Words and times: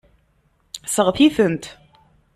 Seɣti-tent. 0.93 1.65